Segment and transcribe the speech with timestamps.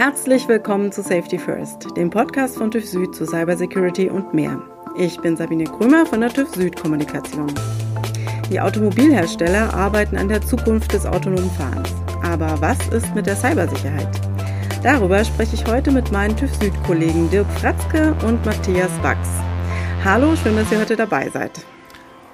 [0.00, 4.62] Herzlich willkommen zu Safety First, dem Podcast von TÜV Süd zu Cybersecurity und mehr.
[4.96, 7.52] Ich bin Sabine Krömer von der TÜV Süd Kommunikation.
[8.50, 11.90] Die Automobilhersteller arbeiten an der Zukunft des autonomen Fahrens.
[12.22, 14.08] Aber was ist mit der Cybersicherheit?
[14.82, 19.28] Darüber spreche ich heute mit meinen TÜV Süd-Kollegen Dirk Fratzke und Matthias Wachs.
[20.02, 21.60] Hallo, schön, dass ihr heute dabei seid.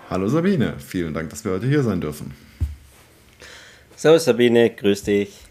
[0.09, 2.33] Hallo Sabine, vielen Dank, dass wir heute hier sein dürfen.
[3.97, 5.46] Servus Sabine, grüß dich.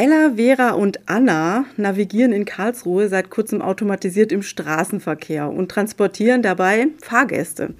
[0.00, 6.86] Ella, Vera und Anna navigieren in Karlsruhe seit kurzem automatisiert im Straßenverkehr und transportieren dabei
[7.02, 7.74] Fahrgäste.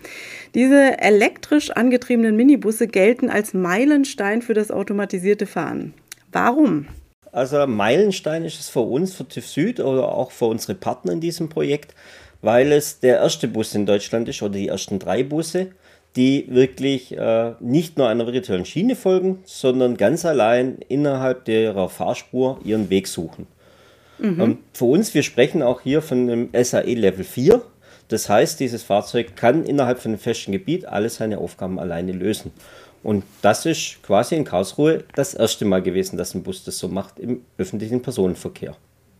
[0.52, 5.94] Diese elektrisch angetriebenen Minibusse gelten als Meilenstein für das automatisierte Fahren.
[6.32, 6.88] Warum?
[7.30, 11.20] Also Meilenstein ist es für uns, für TÜV Süd oder auch für unsere Partner in
[11.20, 11.94] diesem Projekt,
[12.42, 15.68] weil es der erste Bus in Deutschland ist oder die ersten drei Busse,
[16.16, 22.60] die wirklich äh, nicht nur einer virtuellen Schiene folgen, sondern ganz allein innerhalb ihrer Fahrspur
[22.64, 23.46] ihren Weg suchen.
[24.18, 24.40] Mhm.
[24.40, 27.62] Ähm, für uns, wir sprechen auch hier von einem SAE Level 4.
[28.08, 32.52] Das heißt, dieses Fahrzeug kann innerhalb von einem festen Gebiet alle seine Aufgaben alleine lösen.
[33.02, 36.88] Und das ist quasi in Karlsruhe das erste Mal gewesen, dass ein Bus das so
[36.88, 38.74] macht im öffentlichen Personenverkehr.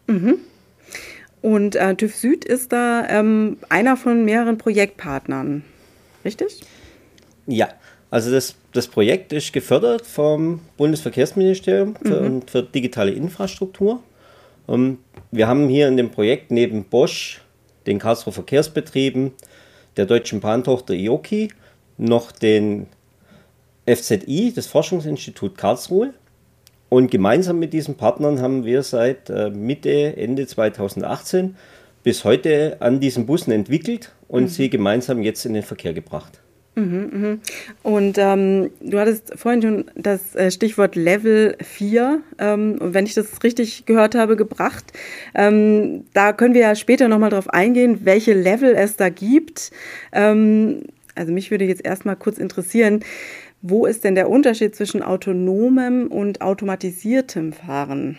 [0.09, 0.39] Mhm.
[1.43, 5.63] Und äh, TÜV Süd ist da ähm, einer von mehreren Projektpartnern,
[6.25, 6.63] richtig?
[7.49, 7.71] Ja,
[8.11, 12.43] also das, das Projekt ist gefördert vom Bundesverkehrsministerium für, mhm.
[12.43, 14.03] für digitale Infrastruktur.
[14.67, 14.99] Um, ähm,
[15.31, 17.41] wir haben hier in dem Projekt neben Bosch,
[17.87, 19.33] den Karlsruher Verkehrsbetrieben,
[19.97, 21.49] der deutschen Bahntochter IOKI,
[21.97, 22.87] noch den
[23.87, 26.13] FZI, das Forschungsinstitut Karlsruhe.
[26.91, 31.57] Und gemeinsam mit diesen Partnern haben wir seit äh, Mitte, Ende 2018
[32.03, 34.49] bis heute an diesen Bussen entwickelt und mhm.
[34.49, 36.41] sie gemeinsam jetzt in den Verkehr gebracht.
[36.79, 37.41] Mhm, mhm.
[37.83, 43.43] Und ähm, du hattest vorhin schon das äh, Stichwort Level 4, ähm, wenn ich das
[43.43, 44.93] richtig gehört habe, gebracht.
[45.35, 49.73] Ähm, da können wir ja später nochmal drauf eingehen, welche Level es da gibt.
[50.13, 50.85] Ähm,
[51.17, 53.05] also mich würde jetzt erstmal kurz interessieren,
[53.61, 58.19] wo ist denn der Unterschied zwischen autonomem und automatisiertem Fahren?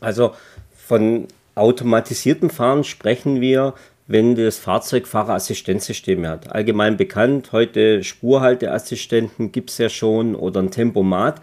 [0.00, 0.32] Also
[0.74, 3.74] von automatisiertem Fahren sprechen wir,
[4.06, 6.52] wenn das Fahrzeug Fahrerassistenzsysteme hat.
[6.52, 11.40] Allgemein bekannt, heute Spurhalteassistenten gibt es ja schon oder ein Tempomat.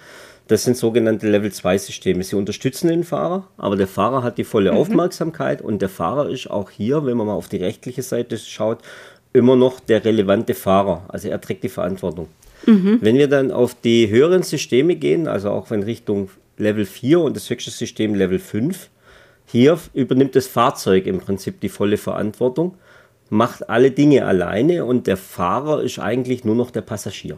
[0.48, 2.24] Das sind sogenannte Level-2-Systeme.
[2.24, 4.78] Sie unterstützen den Fahrer, aber der Fahrer hat die volle mhm.
[4.78, 8.80] Aufmerksamkeit und der Fahrer ist auch hier, wenn man mal auf die rechtliche Seite schaut,
[9.32, 11.06] immer noch der relevante Fahrer.
[11.08, 12.28] Also er trägt die Verantwortung.
[12.66, 13.00] Mhm.
[13.02, 17.36] Wenn wir dann auf die höheren Systeme gehen, also auch in Richtung Level 4 und
[17.36, 18.90] das höchste System Level 5,
[19.54, 22.74] hier übernimmt das Fahrzeug im Prinzip die volle Verantwortung,
[23.30, 27.38] macht alle Dinge alleine und der Fahrer ist eigentlich nur noch der Passagier.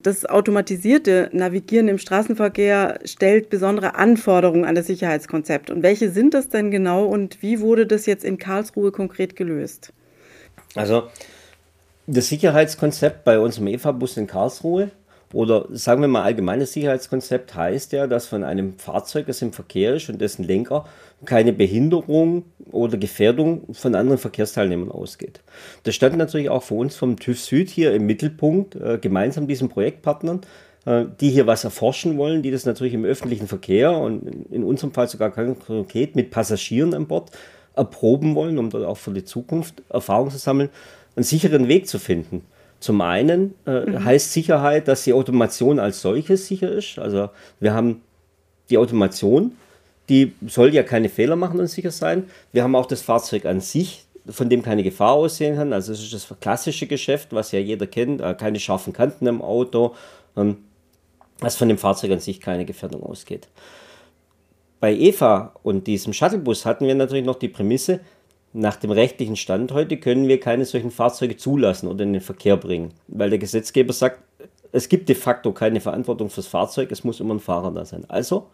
[0.00, 5.70] Das automatisierte Navigieren im Straßenverkehr stellt besondere Anforderungen an das Sicherheitskonzept.
[5.70, 9.92] Und welche sind das denn genau und wie wurde das jetzt in Karlsruhe konkret gelöst?
[10.74, 11.04] Also
[12.08, 14.90] das Sicherheitskonzept bei unserem EVA-Bus in Karlsruhe
[15.36, 19.96] oder sagen wir mal allgemeines Sicherheitskonzept heißt ja, dass von einem Fahrzeug, das im Verkehr
[19.96, 20.86] ist und dessen Lenker
[21.26, 25.42] keine Behinderung oder Gefährdung von anderen Verkehrsteilnehmern ausgeht.
[25.82, 29.68] Das stand natürlich auch für uns vom TÜV Süd hier im Mittelpunkt, äh, gemeinsam diesen
[29.68, 30.40] Projektpartnern,
[30.86, 34.94] äh, die hier was erforschen wollen, die das natürlich im öffentlichen Verkehr und in unserem
[34.94, 37.30] Fall sogar konkret mit Passagieren an Bord
[37.74, 40.70] erproben wollen, um dort auch für die Zukunft Erfahrung zu sammeln,
[41.14, 42.42] einen sicheren Weg zu finden.
[42.80, 44.04] Zum einen äh, mhm.
[44.04, 46.98] heißt Sicherheit, dass die Automation als solches sicher ist.
[46.98, 48.02] Also wir haben
[48.70, 49.52] die Automation,
[50.08, 52.24] die soll ja keine Fehler machen und sicher sein.
[52.52, 55.72] Wir haben auch das Fahrzeug an sich, von dem keine Gefahr aussehen kann.
[55.72, 59.40] Also es ist das klassische Geschäft, was ja jeder kennt, äh, keine scharfen Kanten im
[59.40, 59.94] Auto,
[60.36, 60.58] ähm,
[61.40, 63.48] dass von dem Fahrzeug an sich keine Gefährdung ausgeht.
[64.80, 68.00] Bei Eva und diesem Shuttlebus hatten wir natürlich noch die Prämisse,
[68.56, 72.56] nach dem rechtlichen Stand heute können wir keine solchen Fahrzeuge zulassen oder in den Verkehr
[72.56, 74.22] bringen, weil der Gesetzgeber sagt,
[74.72, 78.04] es gibt de facto keine Verantwortung fürs Fahrzeug, es muss immer ein Fahrer da sein.
[78.08, 78.46] Also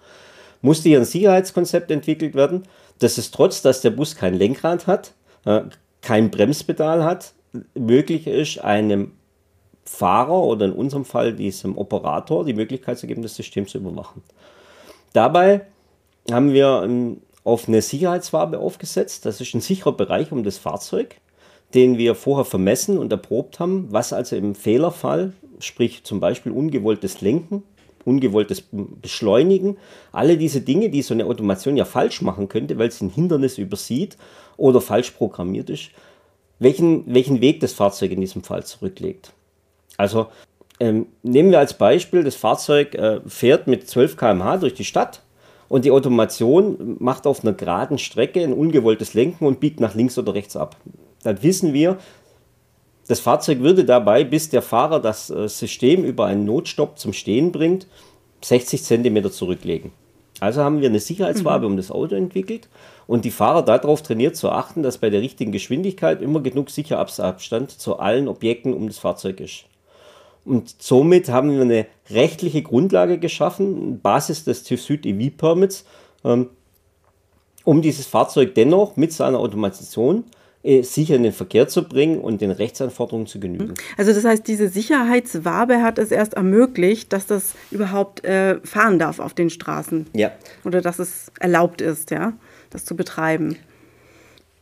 [0.60, 2.64] musste hier ein Sicherheitskonzept entwickelt werden,
[2.98, 5.14] dass es trotz, dass der Bus kein Lenkrad hat,
[5.44, 5.62] äh,
[6.00, 7.32] kein Bremspedal hat,
[7.74, 9.12] möglich ist, einem
[9.84, 14.22] Fahrer oder in unserem Fall diesem Operator die Möglichkeit zu geben, das System zu überwachen.
[15.12, 15.66] Dabei
[16.30, 16.82] haben wir
[17.44, 19.26] auf eine Sicherheitswabe aufgesetzt.
[19.26, 21.16] Das ist ein sicherer Bereich um das Fahrzeug,
[21.74, 27.20] den wir vorher vermessen und erprobt haben, was also im Fehlerfall, sprich zum Beispiel ungewolltes
[27.20, 27.62] Lenken,
[28.04, 29.76] ungewolltes Beschleunigen,
[30.12, 33.58] alle diese Dinge, die so eine Automation ja falsch machen könnte, weil sie ein Hindernis
[33.58, 34.16] übersieht
[34.56, 35.90] oder falsch programmiert ist,
[36.58, 39.32] welchen, welchen Weg das Fahrzeug in diesem Fall zurücklegt.
[39.96, 40.26] Also
[40.80, 45.22] ähm, nehmen wir als Beispiel, das Fahrzeug äh, fährt mit 12 km/h durch die Stadt
[45.72, 50.18] Und die Automation macht auf einer geraden Strecke ein ungewolltes Lenken und biegt nach links
[50.18, 50.76] oder rechts ab.
[51.22, 51.96] Dann wissen wir,
[53.08, 57.52] das Fahrzeug würde dabei, bis der Fahrer das äh, System über einen Notstopp zum Stehen
[57.52, 57.86] bringt,
[58.42, 59.92] 60 cm zurücklegen.
[60.40, 61.72] Also haben wir eine Sicherheitswabe mhm.
[61.72, 62.68] um das Auto entwickelt
[63.06, 67.70] und die Fahrer darauf trainiert zu achten, dass bei der richtigen Geschwindigkeit immer genug Sicherheitsabstand
[67.70, 69.64] zu allen Objekten um das Fahrzeug ist.
[70.44, 75.84] Und somit haben wir eine rechtliche Grundlage geschaffen, Basis des TÜV Süd EV-Permits,
[76.24, 76.50] ähm,
[77.64, 80.24] um dieses Fahrzeug dennoch mit seiner Automatisation
[80.64, 83.74] äh, sicher in den Verkehr zu bringen und den Rechtsanforderungen zu genügen.
[83.96, 89.18] Also das heißt, diese Sicherheitswabe hat es erst ermöglicht, dass das überhaupt äh, fahren darf
[89.18, 90.06] auf den Straßen.
[90.14, 90.30] Ja.
[90.64, 92.32] Oder dass es erlaubt ist, ja,
[92.70, 93.56] das zu betreiben.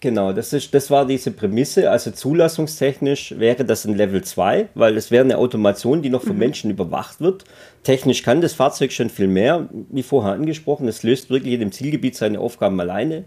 [0.02, 1.90] Genau, das, ist, das war diese Prämisse.
[1.90, 6.32] Also zulassungstechnisch wäre das ein Level 2, weil es wäre eine Automation, die noch von
[6.32, 6.38] mhm.
[6.38, 7.44] Menschen überwacht wird.
[7.82, 10.88] Technisch kann das Fahrzeug schon viel mehr, wie vorher angesprochen.
[10.88, 13.24] Es löst wirklich in dem Zielgebiet seine Aufgaben alleine.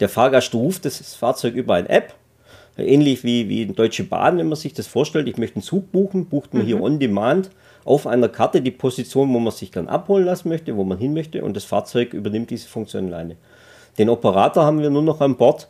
[0.00, 2.14] Der Fahrgast ruft das Fahrzeug über eine App,
[2.76, 5.28] ähnlich wie, wie in Deutsche Bahn, wenn man sich das vorstellt.
[5.28, 6.66] Ich möchte einen Zug buchen, bucht man mhm.
[6.66, 7.50] hier on demand
[7.84, 11.14] auf einer Karte die Position, wo man sich dann abholen lassen möchte, wo man hin
[11.14, 13.36] möchte und das Fahrzeug übernimmt diese Funktion alleine.
[13.98, 15.68] Den Operator haben wir nur noch an Bord,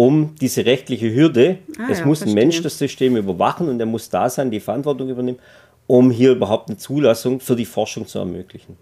[0.00, 2.32] um diese rechtliche Hürde, ah, es ja, muss verstehe.
[2.32, 5.38] ein Mensch das System überwachen und er muss da sein, die Verantwortung übernehmen,
[5.86, 8.78] um hier überhaupt eine Zulassung für die Forschung zu ermöglichen.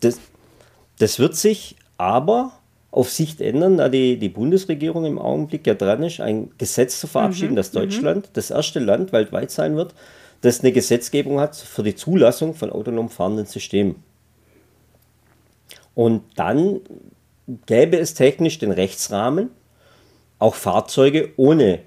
[0.00, 0.18] Das,
[0.98, 2.52] das wird sich aber
[2.90, 7.06] auf Sicht ändern, da die, die Bundesregierung im Augenblick ja dran ist, ein Gesetz zu
[7.06, 7.56] verabschieden, mhm.
[7.56, 8.30] dass Deutschland mhm.
[8.32, 9.94] das erste Land weltweit sein wird,
[10.40, 13.96] das eine Gesetzgebung hat für die Zulassung von autonom fahrenden Systemen.
[15.94, 16.80] Und dann
[17.66, 19.50] gäbe es technisch den Rechtsrahmen,
[20.40, 21.78] auch Fahrzeuge ohne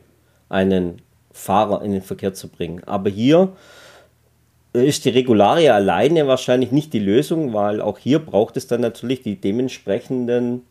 [0.48, 1.02] einen
[1.34, 2.84] Fahrer in den Verkehr zu bringen.
[2.86, 3.54] Aber hier
[4.72, 9.22] ist die Regularie alleine wahrscheinlich nicht die Lösung, weil auch hier braucht es dann natürlich
[9.22, 10.62] die dementsprechenden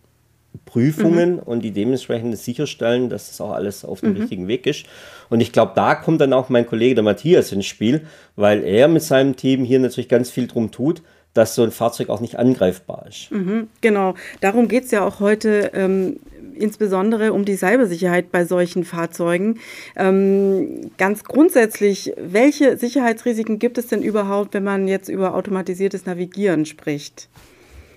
[0.64, 1.38] Prüfungen mhm.
[1.40, 4.20] und die dementsprechend sicherstellen, dass das auch alles auf dem mhm.
[4.20, 4.86] richtigen Weg ist.
[5.30, 8.06] Und ich glaube, da kommt dann auch mein Kollege der Matthias ins Spiel,
[8.36, 11.02] weil er mit seinem Team hier natürlich ganz viel drum tut,
[11.34, 13.30] dass so ein Fahrzeug auch nicht angreifbar ist.
[13.30, 15.70] Mhm, genau, darum geht es ja auch heute.
[15.74, 16.16] Ähm,
[16.54, 19.58] insbesondere um die Cybersicherheit bei solchen Fahrzeugen.
[19.96, 26.66] Ähm, ganz grundsätzlich, welche Sicherheitsrisiken gibt es denn überhaupt, wenn man jetzt über automatisiertes Navigieren
[26.66, 27.28] spricht?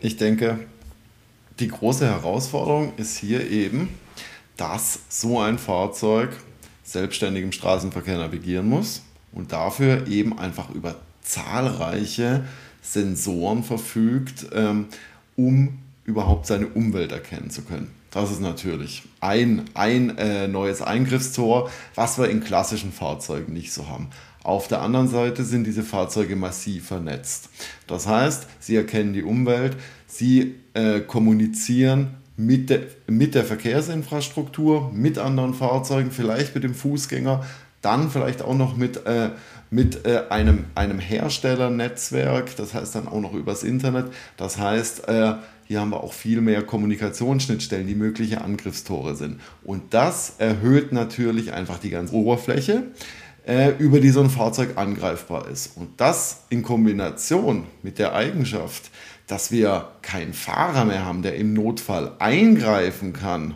[0.01, 0.59] Ich denke,
[1.59, 3.89] die große Herausforderung ist hier eben,
[4.57, 6.29] dass so ein Fahrzeug
[6.83, 12.45] selbstständig im Straßenverkehr navigieren muss und dafür eben einfach über zahlreiche
[12.85, 14.87] Sensoren verfügt, ähm,
[15.35, 17.89] um überhaupt seine Umwelt erkennen zu können.
[18.11, 23.89] Das ist natürlich ein, ein äh, neues Eingriffstor, was wir in klassischen Fahrzeugen nicht so
[23.89, 24.09] haben.
[24.43, 27.49] Auf der anderen Seite sind diese Fahrzeuge massiv vernetzt.
[27.87, 29.75] Das heißt, sie erkennen die Umwelt,
[30.07, 37.43] sie äh, kommunizieren mit der, mit der Verkehrsinfrastruktur, mit anderen Fahrzeugen, vielleicht mit dem Fußgänger,
[37.81, 39.31] dann vielleicht auch noch mit, äh,
[39.69, 44.07] mit äh, einem, einem Herstellernetzwerk, das heißt dann auch noch übers Internet.
[44.37, 45.33] Das heißt, äh,
[45.67, 49.39] hier haben wir auch viel mehr Kommunikationsschnittstellen, die mögliche Angriffstore sind.
[49.63, 52.83] Und das erhöht natürlich einfach die ganze Oberfläche,
[53.47, 55.75] äh, über die so ein Fahrzeug angreifbar ist.
[55.75, 58.91] Und das in Kombination mit der Eigenschaft,
[59.27, 63.55] dass wir keinen Fahrer mehr haben, der im Notfall eingreifen kann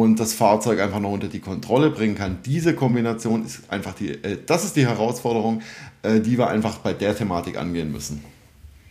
[0.00, 2.38] und das Fahrzeug einfach noch unter die Kontrolle bringen kann.
[2.44, 5.62] Diese Kombination ist einfach die, äh, das ist die Herausforderung,
[6.02, 8.22] äh, die wir einfach bei der Thematik angehen müssen.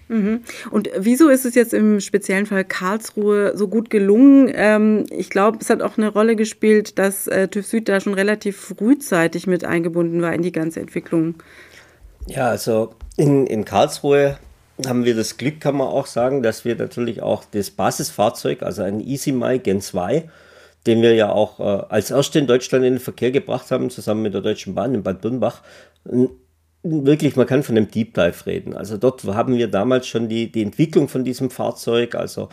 [0.08, 0.42] Mhm.
[0.70, 4.52] Und wieso ist es jetzt im speziellen Fall Karlsruhe so gut gelungen?
[4.54, 8.14] Ähm, ich glaube, es hat auch eine Rolle gespielt, dass äh, TÜV Süd da schon
[8.14, 11.36] relativ frühzeitig mit eingebunden war in die ganze Entwicklung.
[12.28, 14.38] Ja, also in, in Karlsruhe
[14.86, 18.84] haben wir das Glück, kann man auch sagen, dass wir natürlich auch das Basisfahrzeug, also
[18.84, 20.30] ein EasyMy Gen 2,
[20.88, 24.22] den wir ja auch äh, als erste in Deutschland in den Verkehr gebracht haben, zusammen
[24.22, 25.62] mit der Deutschen Bahn in Bad Birnbach,
[26.84, 28.76] wirklich, man kann von einem Deep Dive reden.
[28.76, 32.50] Also dort haben wir damals schon die, die Entwicklung von diesem Fahrzeug, also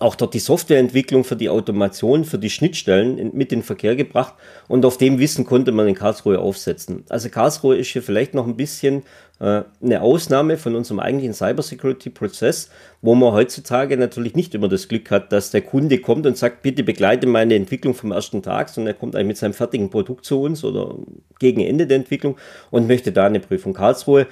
[0.00, 4.34] auch dort die Softwareentwicklung für die Automation, für die Schnittstellen mit in den Verkehr gebracht
[4.68, 7.04] und auf dem Wissen konnte man in Karlsruhe aufsetzen.
[7.08, 9.02] Also Karlsruhe ist hier vielleicht noch ein bisschen
[9.38, 12.70] äh, eine Ausnahme von unserem eigentlichen Cybersecurity-Prozess,
[13.02, 16.62] wo man heutzutage natürlich nicht immer das Glück hat, dass der Kunde kommt und sagt,
[16.62, 20.24] bitte begleite meine Entwicklung vom ersten Tag, sondern er kommt eigentlich mit seinem fertigen Produkt
[20.24, 20.96] zu uns oder
[21.38, 22.36] gegen Ende der Entwicklung
[22.70, 23.74] und möchte da eine Prüfung.
[23.74, 24.26] Karlsruhe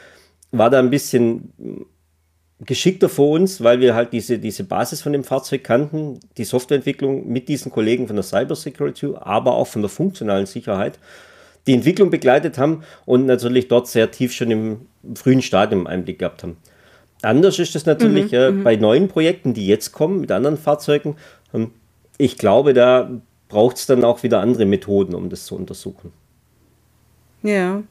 [0.53, 1.53] war da ein bisschen
[2.61, 7.29] geschickter vor uns, weil wir halt diese, diese Basis von dem Fahrzeug kannten, die Softwareentwicklung
[7.29, 10.99] mit diesen Kollegen von der Cybersecurity, aber auch von der funktionalen Sicherheit,
[11.67, 16.43] die Entwicklung begleitet haben und natürlich dort sehr tief schon im frühen Stadium Einblick gehabt
[16.43, 16.57] haben.
[17.23, 21.17] Anders ist es natürlich mhm, äh, bei neuen Projekten, die jetzt kommen mit anderen Fahrzeugen.
[21.55, 21.71] Ähm,
[22.19, 23.11] ich glaube, da
[23.49, 26.13] braucht es dann auch wieder andere Methoden, um das zu untersuchen.
[27.43, 27.83] Ja.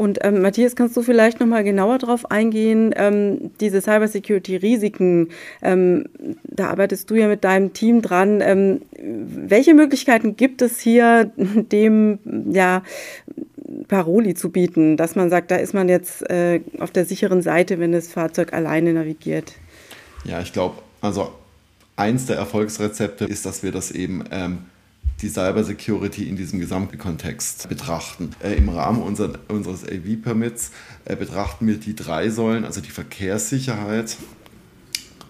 [0.00, 5.28] Und ähm, Matthias, kannst du vielleicht noch mal genauer darauf eingehen, ähm, diese Cybersecurity-Risiken,
[5.60, 6.06] ähm,
[6.44, 8.40] da arbeitest du ja mit deinem Team dran.
[8.40, 12.18] Ähm, welche Möglichkeiten gibt es hier, dem
[12.50, 12.82] ja,
[13.88, 17.78] Paroli zu bieten, dass man sagt, da ist man jetzt äh, auf der sicheren Seite,
[17.78, 19.52] wenn das Fahrzeug alleine navigiert?
[20.24, 21.30] Ja, ich glaube, also
[21.96, 24.60] eins der Erfolgsrezepte ist, dass wir das eben ähm,
[25.22, 28.30] die Cybersecurity in diesem gesamten Kontext betrachten.
[28.42, 30.72] Äh, Im Rahmen unser, unseres AV-Permits
[31.04, 34.16] äh, betrachten wir die drei Säulen, also die Verkehrssicherheit,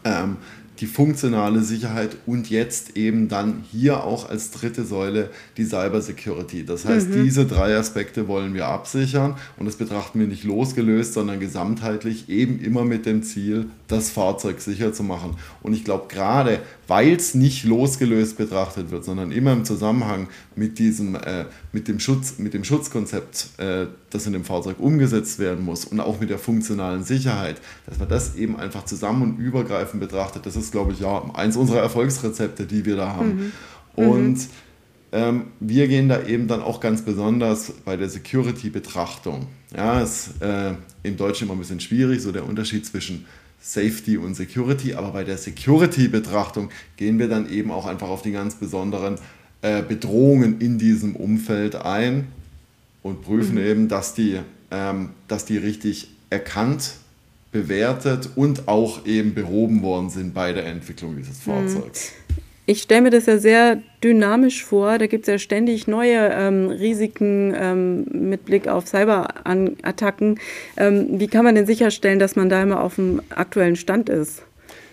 [0.05, 0.37] ähm,
[0.81, 6.65] die funktionale Sicherheit und jetzt eben dann hier auch als dritte Säule die Cyber Security.
[6.65, 7.25] Das heißt, mhm.
[7.25, 12.61] diese drei Aspekte wollen wir absichern und das betrachten wir nicht losgelöst, sondern gesamtheitlich eben
[12.61, 15.37] immer mit dem Ziel, das Fahrzeug sicher zu machen.
[15.63, 16.61] Und ich glaube, gerade
[16.91, 22.01] weil es nicht losgelöst betrachtet wird, sondern immer im Zusammenhang mit, diesem, äh, mit, dem,
[22.01, 26.31] Schutz, mit dem Schutzkonzept, äh, das in dem Fahrzeug umgesetzt werden muss und auch mit
[26.31, 30.93] der funktionalen Sicherheit, dass man das eben einfach zusammen und übergreifend betrachtet, das ist, glaube
[30.93, 33.53] ich, ja eins unserer Erfolgsrezepte, die wir da haben.
[33.97, 34.05] Mhm.
[34.05, 34.49] Und mhm.
[35.13, 39.47] ähm, wir gehen da eben dann auch ganz besonders bei der Security-Betrachtung.
[39.77, 43.27] Ja, ist äh, im Deutschen immer ein bisschen schwierig, so der Unterschied zwischen
[43.61, 48.33] Safety und Security, aber bei der Security-Betrachtung gehen wir dann eben auch einfach auf die
[48.33, 49.17] ganz besonderen
[49.63, 52.29] äh, Bedrohungen in diesem Umfeld ein
[53.03, 53.65] und prüfen mhm.
[53.65, 54.39] eben, dass die,
[54.71, 56.95] ähm, dass die richtig erkannt,
[57.53, 61.53] bewertet und auch eben behoben worden sind bei der Entwicklung dieses mhm.
[61.53, 62.13] Fahrzeugs.
[62.67, 64.99] Ich stelle mir das ja sehr dynamisch vor.
[64.99, 70.39] Da gibt es ja ständig neue ähm, Risiken ähm, mit Blick auf Cyberattacken.
[70.77, 74.43] Ähm, wie kann man denn sicherstellen, dass man da immer auf dem aktuellen Stand ist?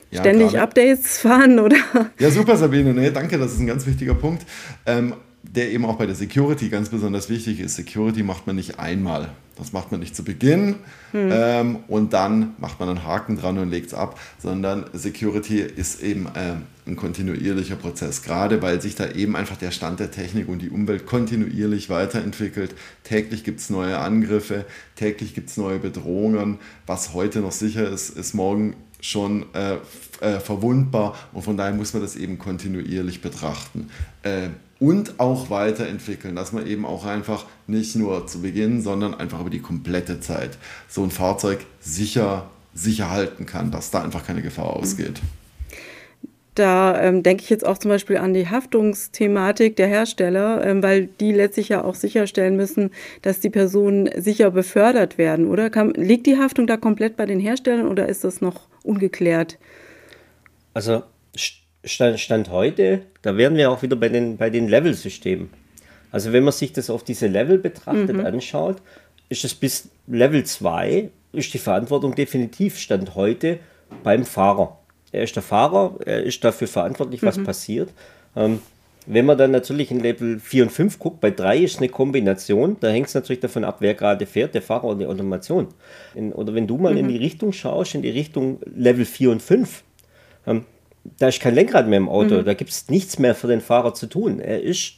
[0.09, 0.61] Ja, ständig grade.
[0.61, 1.77] Updates fahren oder?
[2.17, 2.95] Ja, super, Sabine.
[2.95, 4.43] Nee, danke, das ist ein ganz wichtiger Punkt.
[4.87, 7.75] Ähm, der eben auch bei der Security ganz besonders wichtig ist.
[7.75, 9.29] Security macht man nicht einmal.
[9.57, 10.75] Das macht man nicht zu Beginn
[11.11, 11.29] hm.
[11.31, 16.03] ähm, und dann macht man einen Haken dran und legt es ab, sondern Security ist
[16.03, 20.47] eben äh, ein kontinuierlicher Prozess, gerade weil sich da eben einfach der Stand der Technik
[20.47, 22.75] und die Umwelt kontinuierlich weiterentwickelt.
[23.03, 24.65] Täglich gibt es neue Angriffe,
[24.95, 26.59] täglich gibt es neue Bedrohungen.
[26.85, 29.77] Was heute noch sicher ist, ist morgen schon äh,
[30.21, 33.89] äh, verwundbar und von daher muss man das eben kontinuierlich betrachten.
[34.23, 34.49] Äh,
[34.79, 39.49] und auch weiterentwickeln, dass man eben auch einfach nicht nur zu Beginn, sondern einfach über
[39.49, 40.57] die komplette Zeit
[40.87, 45.21] so ein Fahrzeug sicher, sicher halten kann, dass da einfach keine Gefahr ausgeht.
[46.57, 51.05] Da ähm, denke ich jetzt auch zum Beispiel an die Haftungsthematik der Hersteller, ähm, weil
[51.05, 52.89] die letztlich ja auch sicherstellen müssen,
[53.21, 55.69] dass die Personen sicher befördert werden, oder?
[55.69, 59.59] Kann, liegt die Haftung da komplett bei den Herstellern oder ist das noch ungeklärt?
[60.73, 61.03] Also
[61.87, 65.49] Stand, Stand heute, da wären wir auch wieder bei den, bei den Level-Systemen.
[66.11, 68.25] Also wenn man sich das auf diese Level betrachtet, mhm.
[68.25, 68.77] anschaut,
[69.29, 73.59] ist es bis Level 2, ist die Verantwortung definitiv Stand heute
[74.03, 74.77] beim Fahrer.
[75.11, 77.43] Er ist der Fahrer, er ist dafür verantwortlich, was mhm.
[77.43, 77.89] passiert.
[78.35, 78.59] Ähm,
[79.05, 82.75] wenn man dann natürlich in Level 4 und 5 guckt, bei 3 ist eine Kombination,
[82.81, 85.69] da hängt es natürlich davon ab, wer gerade fährt, der Fahrer oder die Automation.
[86.13, 86.99] In, oder wenn du mal mhm.
[86.99, 89.83] in die Richtung schaust, in die Richtung Level 4 und 5,
[90.45, 90.65] ähm,
[91.19, 92.45] da ist kein Lenkrad mehr im Auto, mhm.
[92.45, 94.39] da gibt es nichts mehr für den Fahrer zu tun.
[94.39, 94.93] Er ist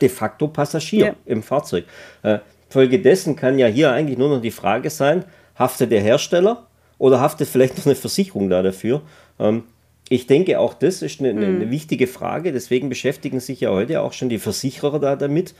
[0.00, 1.14] de facto Passagier ja.
[1.26, 1.84] im Fahrzeug.
[2.22, 5.24] Äh, Folgedessen kann ja hier eigentlich nur noch die Frage sein,
[5.56, 6.66] haftet der Hersteller
[6.98, 9.02] oder haftet vielleicht noch eine Versicherung da dafür?
[9.38, 9.64] Ähm,
[10.10, 11.70] ich denke, auch das ist eine, eine, mhm.
[11.70, 12.52] wichtige Frage.
[12.52, 15.54] Deswegen beschäftigen sich ja heute auch schon die Versicherer da damit,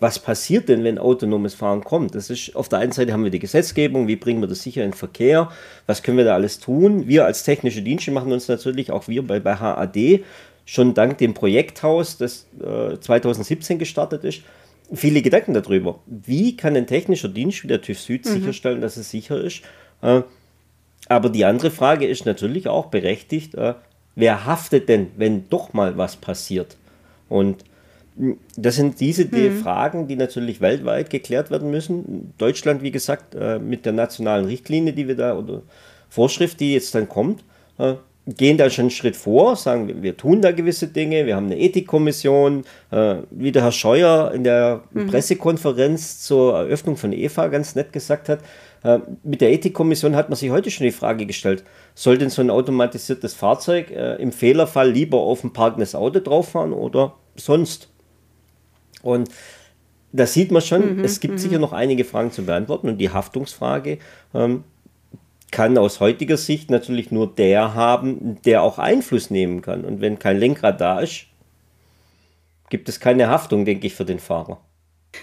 [0.00, 2.14] was passiert denn, wenn autonomes Fahren kommt?
[2.14, 4.84] Das ist auf der einen Seite haben wir die Gesetzgebung, wie bringen wir das sicher
[4.84, 5.50] in den Verkehr,
[5.86, 7.06] was können wir da alles tun?
[7.08, 10.24] Wir als technische Dienste machen uns natürlich auch wir bei, bei HAD
[10.66, 14.42] schon dank dem Projekthaus, das äh, 2017 gestartet ist,
[14.92, 16.00] viele Gedanken darüber.
[16.06, 18.30] Wie kann ein technischer Dienst wie der TÜV Süd mhm.
[18.30, 19.62] sicherstellen, dass es sicher ist?
[20.02, 20.22] Äh,
[21.08, 23.74] aber die andere Frage ist natürlich auch berechtigt, äh,
[24.14, 26.76] wer haftet denn, wenn doch mal was passiert?
[27.28, 27.64] Und
[28.56, 29.62] das sind diese die mhm.
[29.62, 32.32] Fragen, die natürlich weltweit geklärt werden müssen.
[32.38, 35.62] Deutschland, wie gesagt, äh, mit der nationalen Richtlinie, die wir da oder
[36.08, 37.42] Vorschrift, die jetzt dann kommt,
[37.78, 37.94] äh,
[38.26, 41.46] gehen da schon einen Schritt vor, sagen, wir, wir tun da gewisse Dinge, wir haben
[41.46, 45.08] eine Ethikkommission, äh, wie der Herr Scheuer in der mhm.
[45.08, 48.40] Pressekonferenz zur Eröffnung von EFA ganz nett gesagt hat,
[49.22, 52.50] mit der Ethikkommission hat man sich heute schon die Frage gestellt, soll denn so ein
[52.50, 57.88] automatisiertes Fahrzeug im Fehlerfall lieber auf ein parkendes Auto drauf fahren oder sonst?
[59.04, 59.30] Und
[60.12, 61.38] da sieht man schon, mhm, es gibt mhm.
[61.38, 63.98] sicher noch einige Fragen zu beantworten und die Haftungsfrage
[64.32, 64.64] ähm,
[65.50, 69.84] kann aus heutiger Sicht natürlich nur der haben, der auch Einfluss nehmen kann.
[69.84, 71.26] Und wenn kein Lenkrad da ist,
[72.70, 74.60] gibt es keine Haftung, denke ich, für den Fahrer.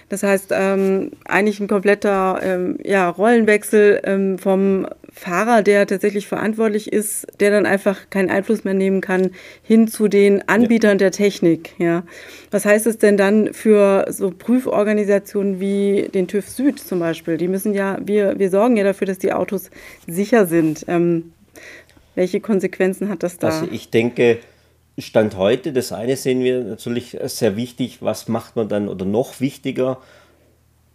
[0.09, 6.91] Das heißt, ähm, eigentlich ein kompletter ähm, ja, Rollenwechsel ähm, vom Fahrer, der tatsächlich verantwortlich
[6.91, 10.97] ist, der dann einfach keinen Einfluss mehr nehmen kann, hin zu den Anbietern ja.
[10.97, 11.73] der Technik.
[11.77, 12.03] Ja.
[12.49, 17.37] Was heißt es denn dann für so Prüforganisationen wie den TÜV Süd zum Beispiel?
[17.37, 19.69] Die müssen ja, wir, wir sorgen ja dafür, dass die Autos
[20.07, 20.85] sicher sind.
[20.87, 21.33] Ähm,
[22.15, 23.49] welche Konsequenzen hat das da?
[23.49, 24.39] Also ich denke,
[24.97, 29.39] Stand heute, das eine sehen wir natürlich sehr wichtig, was macht man dann oder noch
[29.39, 29.97] wichtiger,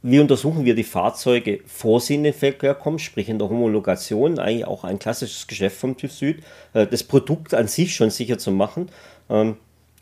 [0.08, 4.38] wie untersuchen wir die Fahrzeuge, vor sie in den Verkehr kommen, sprich in der Homologation,
[4.38, 6.42] eigentlich auch ein klassisches Geschäft vom TÜV Süd,
[6.74, 8.88] äh, das Produkt an sich schon sicher zu machen.
[9.28, 9.56] Ähm,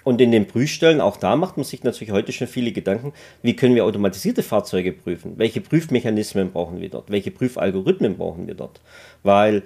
[0.04, 3.56] und in den Prüfstellen, auch da macht man sich natürlich heute schon viele Gedanken, wie
[3.56, 5.38] können wir automatisierte Fahrzeuge prüfen?
[5.38, 7.11] Welche Prüfmechanismen brauchen wir dort?
[7.11, 8.82] Welche Prüfalgorithmen brauchen wir dort?
[9.23, 9.62] Weil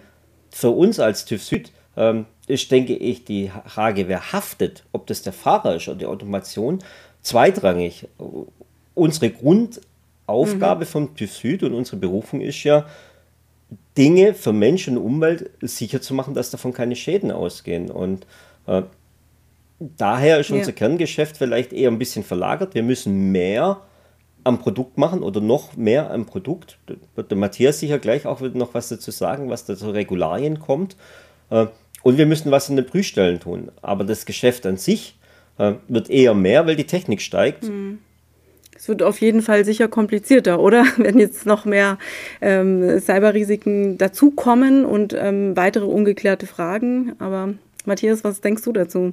[0.50, 5.22] für uns als TÜV Süd ähm, ist, denke ich, die Frage, wer haftet, ob das
[5.22, 6.78] der Fahrer ist oder die Automation,
[7.22, 8.06] zweitrangig.
[8.94, 9.80] Unsere Grund
[10.28, 10.88] Aufgabe mhm.
[10.88, 12.86] vom TÜV Süd und unsere Berufung ist ja,
[13.96, 17.90] Dinge für Mensch und Umwelt sicher zu machen, dass davon keine Schäden ausgehen.
[17.90, 18.26] Und
[18.66, 18.82] äh,
[19.80, 20.56] daher ist ja.
[20.56, 22.74] unser Kerngeschäft vielleicht eher ein bisschen verlagert.
[22.74, 23.82] Wir müssen mehr
[24.44, 26.78] am Produkt machen oder noch mehr am Produkt.
[26.86, 30.60] Da wird der Matthias sicher gleich auch noch was dazu sagen, was da zu Regularien
[30.60, 30.96] kommt.
[31.50, 31.66] Äh,
[32.02, 33.70] und wir müssen was in den Prüfstellen tun.
[33.82, 35.18] Aber das Geschäft an sich
[35.58, 37.64] äh, wird eher mehr, weil die Technik steigt.
[37.64, 37.98] Mhm.
[38.78, 40.86] Es wird auf jeden Fall sicher komplizierter, oder?
[40.96, 41.98] Wenn jetzt noch mehr
[42.40, 47.14] ähm, Cyberrisiken dazukommen und ähm, weitere ungeklärte Fragen.
[47.18, 47.54] Aber
[47.84, 49.12] Matthias, was denkst du dazu?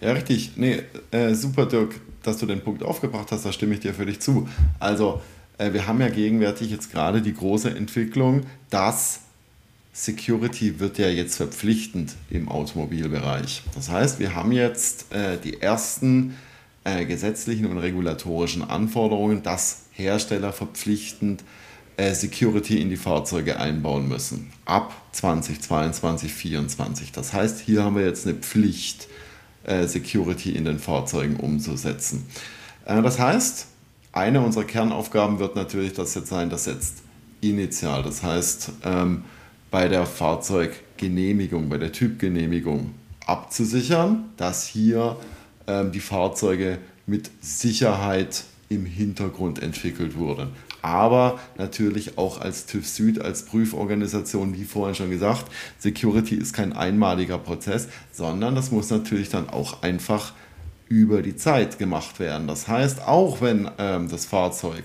[0.00, 0.52] Ja, richtig.
[0.56, 3.46] Nee, äh, super, Dirk, dass du den Punkt aufgebracht hast.
[3.46, 4.48] Da stimme ich dir völlig zu.
[4.80, 5.20] Also,
[5.58, 9.20] äh, wir haben ja gegenwärtig jetzt gerade die große Entwicklung, dass
[9.92, 13.62] Security wird ja jetzt verpflichtend im Automobilbereich.
[13.76, 16.34] Das heißt, wir haben jetzt äh, die ersten
[16.84, 21.44] äh, gesetzlichen und regulatorischen Anforderungen, dass Hersteller verpflichtend
[21.96, 24.50] äh, Security in die Fahrzeuge einbauen müssen.
[24.64, 27.12] Ab 2022, 2024.
[27.12, 29.08] Das heißt, hier haben wir jetzt eine Pflicht,
[29.64, 32.26] äh, Security in den Fahrzeugen umzusetzen.
[32.84, 33.66] Äh, das heißt,
[34.12, 37.02] eine unserer Kernaufgaben wird natürlich das jetzt sein, das jetzt
[37.40, 38.02] initial.
[38.02, 39.24] Das heißt, ähm,
[39.70, 42.94] bei der Fahrzeuggenehmigung, bei der Typgenehmigung
[43.26, 45.16] abzusichern, dass hier
[45.66, 50.50] die Fahrzeuge mit Sicherheit im Hintergrund entwickelt wurden.
[50.82, 55.44] Aber natürlich auch als TÜV Süd, als Prüforganisation, wie vorhin schon gesagt,
[55.78, 60.32] Security ist kein einmaliger Prozess, sondern das muss natürlich dann auch einfach
[60.88, 62.48] über die Zeit gemacht werden.
[62.48, 64.82] Das heißt, auch wenn ähm, das Fahrzeug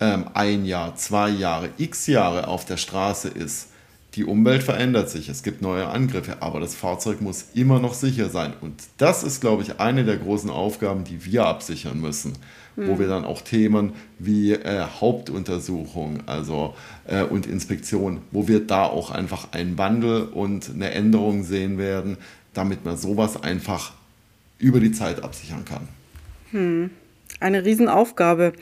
[0.00, 3.70] ähm, ein Jahr, zwei Jahre, x Jahre auf der Straße ist,
[4.16, 8.30] die Umwelt verändert sich, es gibt neue Angriffe, aber das Fahrzeug muss immer noch sicher
[8.30, 8.54] sein.
[8.62, 12.32] Und das ist, glaube ich, eine der großen Aufgaben, die wir absichern müssen,
[12.76, 12.88] mhm.
[12.88, 12.98] wo hm.
[12.98, 16.74] wir dann auch Themen wie äh, Hauptuntersuchung also,
[17.06, 22.16] äh, und Inspektion, wo wir da auch einfach einen Wandel und eine Änderung sehen werden,
[22.54, 23.92] damit man sowas einfach
[24.58, 25.88] über die Zeit absichern kann.
[26.52, 26.90] Hm.
[27.38, 28.52] Eine Riesenaufgabe.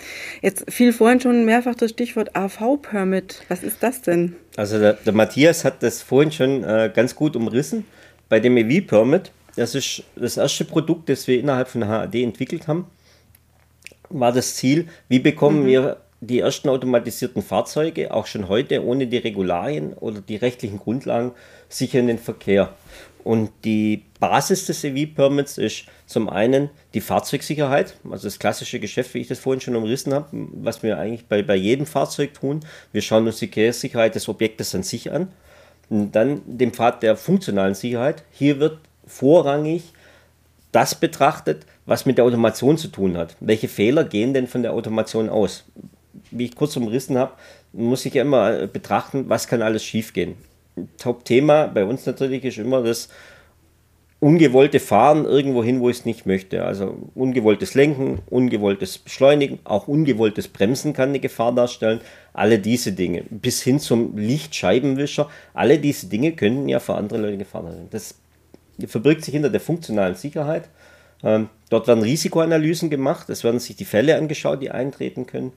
[0.42, 3.42] Jetzt fiel vorhin schon mehrfach das Stichwort AV-Permit.
[3.48, 4.36] Was ist das denn?
[4.56, 7.84] Also der, der, Matthias hat das vorhin schon äh, ganz gut umrissen.
[8.28, 12.86] Bei dem EV-Permit, das ist das erste Produkt, das wir innerhalb von HAD entwickelt haben,
[14.08, 15.66] war das Ziel, wie bekommen mhm.
[15.66, 21.32] wir die ersten automatisierten Fahrzeuge auch schon heute ohne die Regularien oder die rechtlichen Grundlagen
[21.68, 22.70] sicher in den Verkehr.
[23.24, 29.20] Und die Basis des EV-Permits ist zum einen die Fahrzeugsicherheit, also das klassische Geschäft, wie
[29.20, 32.60] ich das vorhin schon umrissen habe, was wir eigentlich bei, bei jedem Fahrzeug tun.
[32.92, 35.28] Wir schauen uns die Sicherheit des Objektes an sich an.
[35.88, 38.24] Und dann den Pfad der funktionalen Sicherheit.
[38.30, 39.84] Hier wird vorrangig
[40.70, 43.36] das betrachtet, was mit der Automation zu tun hat.
[43.40, 45.64] Welche Fehler gehen denn von der Automation aus?
[46.30, 47.32] Wie ich kurz umrissen habe,
[47.72, 50.34] muss ich ja immer betrachten, was kann alles schiefgehen.
[50.98, 53.08] Top-Thema bei uns natürlich ist immer das
[54.24, 56.64] ungewollte Fahren irgendwo hin, wo ich es nicht möchte.
[56.64, 62.00] Also ungewolltes Lenken, ungewolltes Beschleunigen, auch ungewolltes Bremsen kann eine Gefahr darstellen.
[62.32, 67.36] Alle diese Dinge, bis hin zum Lichtscheibenwischer, alle diese Dinge könnten ja für andere Leute
[67.36, 67.88] Gefahr sein.
[67.90, 68.14] Das
[68.86, 70.70] verbirgt sich hinter der funktionalen Sicherheit.
[71.22, 75.52] Ähm, dort werden Risikoanalysen gemacht, es werden sich die Fälle angeschaut, die eintreten können.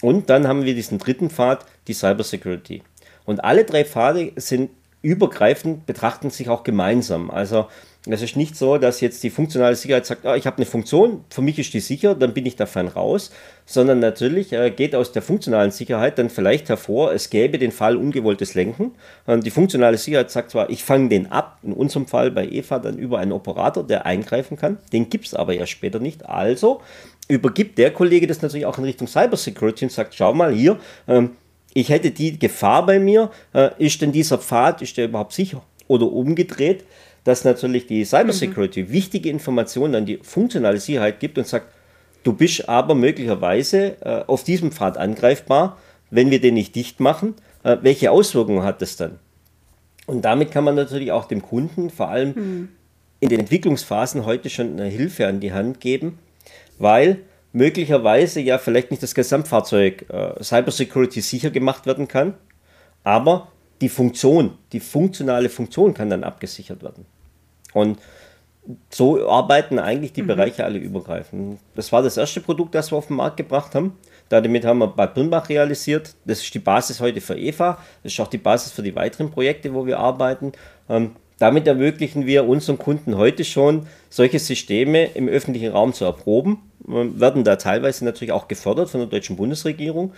[0.00, 2.82] Und dann haben wir diesen dritten Pfad, die Cybersecurity.
[3.24, 4.70] Und alle drei Pfade sind
[5.02, 7.30] übergreifend betrachten sich auch gemeinsam.
[7.30, 7.66] Also
[8.06, 11.24] es ist nicht so, dass jetzt die funktionale Sicherheit sagt, oh, ich habe eine Funktion,
[11.30, 13.30] für mich ist die sicher, dann bin ich davon raus,
[13.64, 17.96] sondern natürlich äh, geht aus der funktionalen Sicherheit dann vielleicht hervor, es gäbe den Fall
[17.96, 18.92] ungewolltes Lenken.
[19.28, 22.80] Ähm, die funktionale Sicherheit sagt zwar, ich fange den ab, in unserem Fall bei EVA
[22.80, 26.28] dann über einen Operator, der eingreifen kann, den gibt es aber ja später nicht.
[26.28, 26.80] Also
[27.28, 31.30] übergibt der Kollege das natürlich auch in Richtung Cybersecurity und sagt, schau mal hier, ähm,
[31.74, 35.62] ich hätte die Gefahr bei mir, äh, ist denn dieser Pfad, ist der überhaupt sicher?
[35.88, 36.84] Oder umgedreht,
[37.24, 38.92] dass natürlich die Cybersecurity mhm.
[38.92, 41.66] wichtige Informationen an die funktionale Sicherheit gibt und sagt,
[42.24, 45.78] du bist aber möglicherweise äh, auf diesem Pfad angreifbar,
[46.10, 47.34] wenn wir den nicht dicht machen.
[47.62, 49.18] Äh, welche Auswirkungen hat das dann?
[50.06, 52.68] Und damit kann man natürlich auch dem Kunden vor allem mhm.
[53.20, 56.18] in den Entwicklungsphasen heute schon eine Hilfe an die Hand geben,
[56.78, 57.20] weil
[57.52, 62.34] möglicherweise ja vielleicht nicht das Gesamtfahrzeug äh, Cybersecurity sicher gemacht werden kann,
[63.04, 63.48] aber
[63.80, 67.04] die Funktion, die funktionale Funktion kann dann abgesichert werden.
[67.72, 67.98] Und
[68.90, 70.28] so arbeiten eigentlich die mhm.
[70.28, 71.58] Bereiche alle übergreifend.
[71.74, 73.98] Das war das erste Produkt, das wir auf den Markt gebracht haben.
[74.28, 76.14] Damit haben wir Bad Birnbach realisiert.
[76.24, 77.78] Das ist die Basis heute für EVA.
[78.02, 80.52] Das ist auch die Basis für die weiteren Projekte, wo wir arbeiten.
[80.88, 86.58] Ähm, damit ermöglichen wir unseren Kunden heute schon, solche Systeme im öffentlichen Raum zu erproben.
[86.86, 90.12] Wir werden da teilweise natürlich auch gefördert von der deutschen Bundesregierung.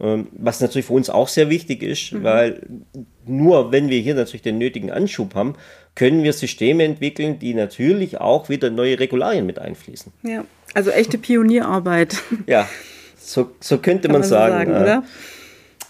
[0.00, 2.24] Ähm, was natürlich für uns auch sehr wichtig ist, mhm.
[2.24, 2.62] weil
[3.26, 5.54] nur wenn wir hier natürlich den nötigen Anschub haben,
[5.94, 10.12] können wir Systeme entwickeln, die natürlich auch wieder neue Regularien mit einfließen.
[10.22, 12.16] Ja, also echte Pionierarbeit.
[12.46, 12.68] Ja,
[13.16, 14.66] so, so könnte man, man sagen.
[14.66, 15.04] So, sagen oder?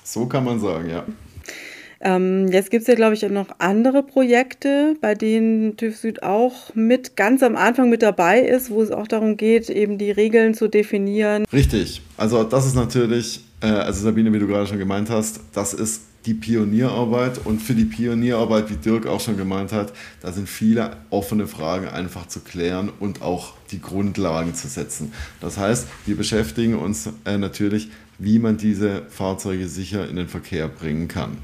[0.02, 1.04] so kann man sagen, ja.
[2.04, 6.74] Ähm, jetzt gibt es ja, glaube ich, noch andere Projekte, bei denen TÜV Süd auch
[6.74, 10.54] mit ganz am Anfang mit dabei ist, wo es auch darum geht, eben die Regeln
[10.54, 11.44] zu definieren.
[11.52, 12.02] Richtig.
[12.16, 16.02] Also das ist natürlich äh, also Sabine, wie du gerade schon gemeint hast, das ist
[16.26, 20.96] die Pionierarbeit und für die Pionierarbeit, wie Dirk auch schon gemeint hat, da sind viele
[21.10, 25.12] offene Fragen einfach zu klären und auch die Grundlagen zu setzen.
[25.40, 30.68] Das heißt, wir beschäftigen uns äh, natürlich, wie man diese Fahrzeuge sicher in den Verkehr
[30.68, 31.38] bringen kann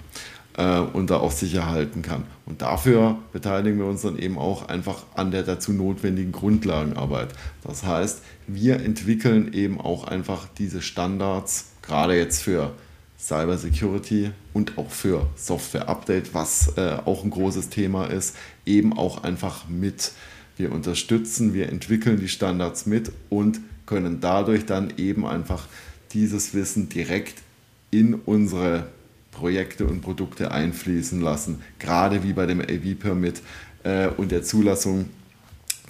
[0.57, 2.25] äh, und da auch sicher halten kann.
[2.47, 7.29] Und dafür beteiligen wir uns dann eben auch einfach an der dazu notwendigen Grundlagenarbeit.
[7.63, 12.73] Das heißt, wir entwickeln eben auch einfach diese Standards gerade jetzt für
[13.19, 18.35] Cyber Security und auch für Software Update, was äh, auch ein großes Thema ist,
[18.65, 20.13] eben auch einfach mit.
[20.57, 25.67] Wir unterstützen, wir entwickeln die Standards mit und können dadurch dann eben einfach
[26.13, 27.43] dieses Wissen direkt
[27.91, 28.89] in unsere
[29.31, 33.43] Projekte und Produkte einfließen lassen, gerade wie bei dem AV-Permit
[33.85, 35.07] äh, und der Zulassung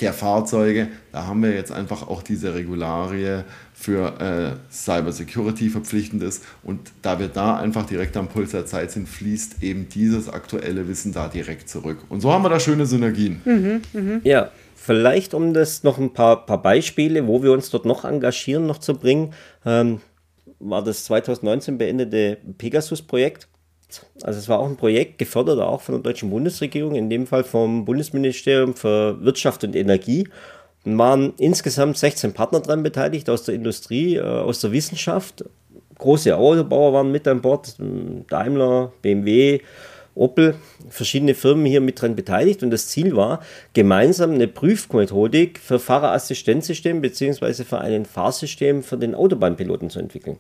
[0.01, 0.89] der Fahrzeuge.
[1.13, 3.43] Da haben wir jetzt einfach auch diese Regularie
[3.75, 6.45] für äh, Cyber Security verpflichtend ist.
[6.63, 10.89] Und da wir da einfach direkt am Puls der Zeit sind, fließt eben dieses aktuelle
[10.89, 11.99] Wissen da direkt zurück.
[12.09, 13.41] Und so haben wir da schöne Synergien.
[13.45, 14.21] Mhm, mh.
[14.25, 18.67] Ja, vielleicht um das noch ein paar, paar Beispiele, wo wir uns dort noch engagieren,
[18.67, 20.01] noch zu bringen, ähm,
[20.61, 23.49] war das 2019 beendete Pegasus-Projekt.
[24.23, 27.43] Also es war auch ein Projekt, gefördert auch von der deutschen Bundesregierung, in dem Fall
[27.43, 30.29] vom Bundesministerium für Wirtschaft und Energie
[30.85, 35.45] waren insgesamt 16 Partner daran beteiligt, aus der Industrie, äh, aus der Wissenschaft.
[35.99, 37.77] Große Autobauer waren mit an Bord,
[38.31, 39.61] Daimler, BMW,
[40.21, 40.55] Opel,
[40.89, 42.63] verschiedene Firmen hier mit dran beteiligt.
[42.63, 43.41] Und das Ziel war,
[43.73, 47.65] gemeinsam eine Prüfmethodik für Fahrerassistenzsystem bzw.
[47.65, 50.37] für ein Fahrsystem für den Autobahnpiloten zu entwickeln.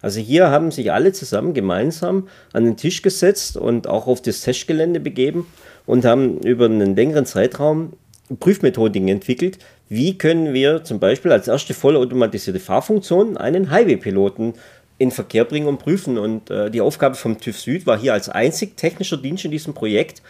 [0.00, 4.40] Also hier haben sich alle zusammen gemeinsam an den Tisch gesetzt und auch auf das
[4.40, 5.46] Testgelände begeben
[5.86, 7.92] und haben über einen längeren Zeitraum
[8.38, 9.58] Prüfmethodiken entwickelt.
[9.88, 14.54] Wie können wir zum Beispiel als erste vollautomatisierte Fahrfunktion einen Highway-Piloten
[15.02, 16.16] in Verkehr bringen und prüfen?
[16.16, 19.74] Und äh, die Aufgabe vom TÜV Süd war hier als einzig technischer Dienst in diesem
[19.74, 20.22] Projekt,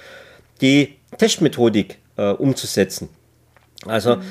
[0.61, 3.11] die Testmethodik äh, umzusetzen.
[3.87, 4.23] Also mhm.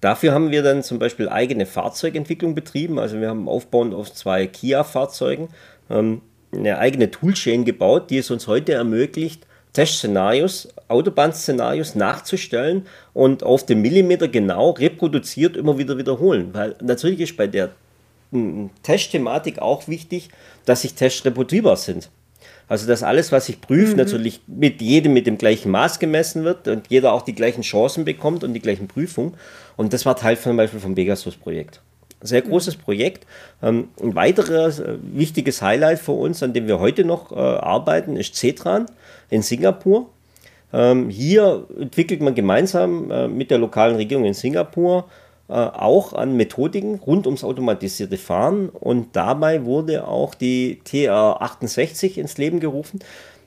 [0.00, 2.98] dafür haben wir dann zum Beispiel eigene Fahrzeugentwicklung betrieben.
[2.98, 5.48] Also wir haben aufbauend auf zwei Kia-Fahrzeugen
[5.90, 6.20] ähm,
[6.52, 13.82] eine eigene Toolchain gebaut, die es uns heute ermöglicht, Testszenarios, Autobahnszenarios nachzustellen und auf den
[13.82, 16.50] Millimeter genau reproduziert immer wieder wiederholen.
[16.52, 17.70] Weil natürlich ist bei der
[18.82, 20.28] Testthematik auch wichtig,
[20.64, 22.10] dass sich Tests reproduzierbar sind.
[22.68, 23.98] Also dass alles, was ich prüfe, mhm.
[23.98, 28.04] natürlich mit jedem mit dem gleichen Maß gemessen wird und jeder auch die gleichen Chancen
[28.04, 29.34] bekommt und die gleichen Prüfungen.
[29.76, 31.80] Und das war Teil zum Beispiel vom Pegasus-Projekt.
[32.22, 33.26] Sehr großes Projekt.
[33.62, 38.16] Ähm, ein weiteres äh, wichtiges Highlight für uns, an dem wir heute noch äh, arbeiten,
[38.16, 38.86] ist CETRAN
[39.28, 40.08] in Singapur.
[40.72, 45.04] Ähm, hier entwickelt man gemeinsam äh, mit der lokalen Regierung in Singapur
[45.52, 52.60] auch an Methodiken rund ums automatisierte Fahren und dabei wurde auch die TR68 ins Leben
[52.60, 53.00] gerufen.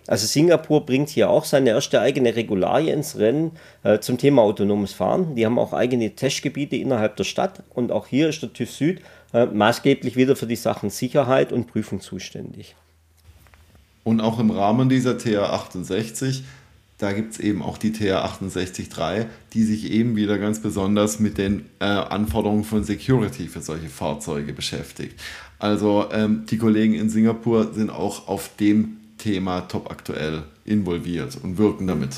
[0.07, 3.51] Also Singapur bringt hier auch seine erste eigene Regularie ins Rennen
[3.83, 5.35] äh, zum Thema autonomes Fahren.
[5.35, 9.01] Die haben auch eigene Testgebiete innerhalb der Stadt und auch hier ist der TÜV Süd
[9.33, 12.75] äh, maßgeblich wieder für die Sachen Sicherheit und Prüfung zuständig.
[14.05, 16.45] Und auch im Rahmen dieser TA 68
[16.97, 21.37] da gibt es eben auch die TR 68.3, die sich eben wieder ganz besonders mit
[21.37, 25.19] den äh, Anforderungen von Security für solche Fahrzeuge beschäftigt.
[25.59, 31.57] Also ähm, die Kollegen in Singapur sind auch auf dem Thema top aktuell involviert und
[31.57, 32.17] wirken damit.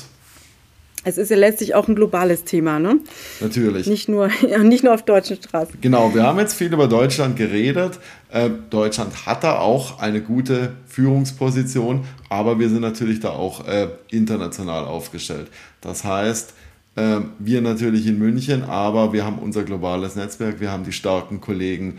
[1.02, 2.98] Es ist ja letztlich auch ein globales Thema, ne?
[3.40, 3.86] Natürlich.
[3.86, 4.28] Nicht nur,
[4.62, 5.80] nicht nur auf deutschen Straßen.
[5.80, 7.98] Genau, wir haben jetzt viel über Deutschland geredet.
[8.30, 13.88] Äh, Deutschland hat da auch eine gute Führungsposition, aber wir sind natürlich da auch äh,
[14.10, 15.48] international aufgestellt.
[15.80, 16.52] Das heißt,
[16.96, 21.40] äh, wir natürlich in München, aber wir haben unser globales Netzwerk, wir haben die starken
[21.40, 21.98] Kollegen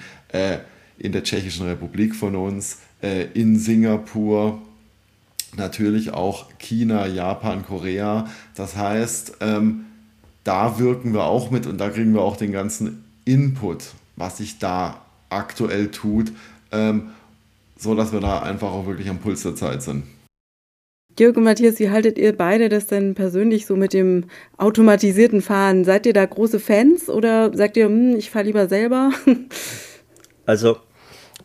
[0.98, 2.78] in der Tschechischen Republik von uns,
[3.34, 4.62] in Singapur,
[5.58, 8.28] natürlich auch China, Japan, Korea.
[8.56, 9.86] Das heißt, ähm,
[10.44, 13.86] da wirken wir auch mit und da kriegen wir auch den ganzen Input,
[14.16, 16.32] was sich da aktuell tut,
[16.72, 17.10] ähm,
[17.78, 20.04] so dass wir da einfach auch wirklich am Puls der Zeit sind.
[21.20, 24.26] Jörg und Matthias, wie haltet ihr beide das denn persönlich so mit dem
[24.58, 25.84] automatisierten Fahren?
[25.84, 29.12] Seid ihr da große Fans oder sagt ihr, hm, ich fahre lieber selber?
[30.48, 30.78] Also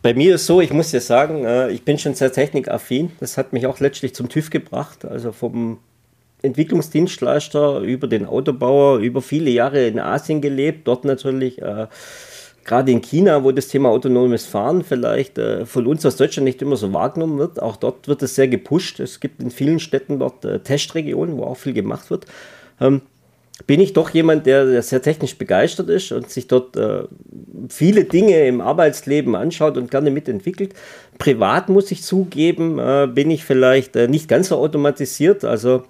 [0.02, 3.12] bei mir ist so, ich muss dir sagen, äh, ich bin schon sehr technikaffin.
[3.20, 5.04] Das hat mich auch letztlich zum TÜV gebracht.
[5.04, 5.78] Also vom
[6.42, 11.86] Entwicklungsdienstleister über den Autobauer, über viele Jahre in Asien gelebt, dort natürlich äh,
[12.64, 16.62] gerade in China, wo das Thema autonomes Fahren vielleicht äh, von uns aus Deutschland nicht
[16.62, 19.00] immer so wahrgenommen wird, auch dort wird es sehr gepusht.
[19.00, 22.26] Es gibt in vielen Städten dort äh, Testregionen, wo auch viel gemacht wird.
[22.80, 23.02] Ähm,
[23.66, 27.04] bin ich doch jemand, der, der, sehr technisch begeistert ist und sich dort äh,
[27.68, 30.74] viele Dinge im Arbeitsleben anschaut und gerne mitentwickelt.
[31.18, 35.44] Privat muss ich zugeben, äh, bin ich vielleicht äh, nicht ganz so automatisiert.
[35.44, 35.84] Also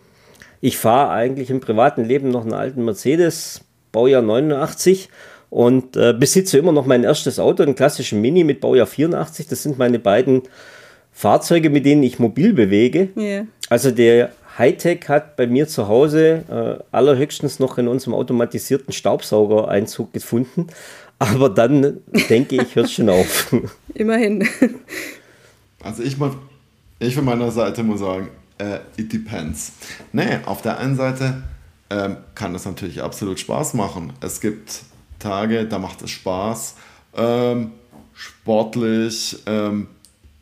[0.60, 5.08] ich fahre eigentlich im privaten Leben noch einen alten Mercedes, Baujahr 89
[5.50, 9.48] und äh, besitze immer noch mein erstes Auto, einen klassischen Mini mit Baujahr 84.
[9.48, 10.42] Das sind meine beiden
[11.12, 13.08] Fahrzeuge, mit denen ich mobil bewege.
[13.16, 13.46] Yeah.
[13.68, 19.68] Also der Hightech hat bei mir zu Hause äh, allerhöchstens noch in unserem automatisierten Staubsauger
[19.68, 20.68] Einzug gefunden.
[21.18, 23.54] Aber dann denke ich, hört es schon auf.
[23.94, 24.46] Immerhin.
[25.82, 26.32] Also ich, mal,
[26.98, 29.72] ich von meiner Seite muss sagen, äh, it depends.
[30.12, 31.42] Nee, auf der einen Seite
[31.90, 34.12] ähm, kann es natürlich absolut Spaß machen.
[34.20, 34.82] Es gibt
[35.18, 36.76] Tage, da macht es Spaß,
[37.16, 37.72] ähm,
[38.14, 39.88] sportlich ähm,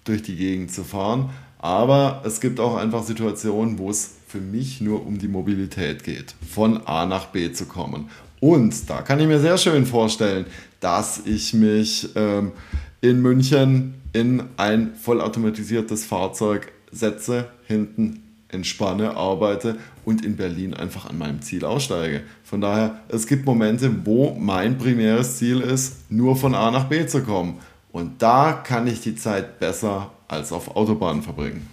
[0.05, 1.31] durch die Gegend zu fahren.
[1.65, 6.35] Aber es gibt auch einfach Situationen, wo es für mich nur um die Mobilität geht,
[6.47, 8.11] von A nach B zu kommen.
[8.39, 10.45] Und da kann ich mir sehr schön vorstellen,
[10.81, 12.53] dass ich mich ähm,
[13.01, 21.17] in München in ein vollautomatisiertes Fahrzeug setze, hinten entspanne, arbeite und in Berlin einfach an
[21.17, 22.25] meinem Ziel aussteige.
[22.43, 27.07] Von daher, es gibt Momente, wo mein primäres Ziel ist, nur von A nach B
[27.07, 27.59] zu kommen.
[27.95, 31.69] Und da kann ich die Zeit besser als auf Autobahnen verbringen.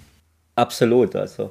[0.55, 1.49] Absolut, also.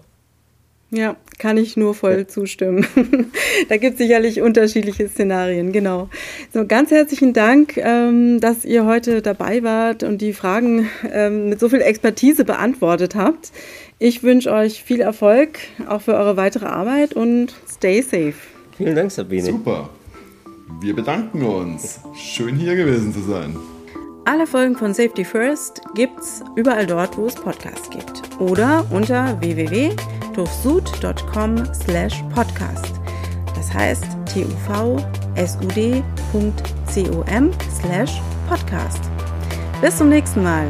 [0.93, 2.29] Ja, kann ich nur voll ja.
[2.29, 2.87] zustimmen.
[3.69, 6.09] da gibt es sicherlich unterschiedliche Szenarien, genau.
[6.55, 11.59] So, ganz herzlichen Dank, ähm, dass ihr heute dabei wart und die Fragen ähm, mit
[11.59, 13.51] so viel Expertise beantwortet habt.
[13.99, 18.35] Ich wünsche euch viel Erfolg, auch für eure weitere Arbeit und stay safe.
[18.77, 19.47] Vielen Dank, Sabine.
[19.47, 19.91] Super.
[20.81, 21.99] Wir bedanken uns.
[22.15, 23.57] Schön hier gewesen zu sein.
[24.25, 28.23] Alle Folgen von Safety First gibt's überall dort, wo es Podcasts gibt.
[28.39, 32.93] Oder unter www.tufsud.com slash podcast.
[33.55, 35.03] Das heißt tuvsud.com
[37.81, 39.01] slash podcast.
[39.81, 40.67] Bis zum nächsten Mal.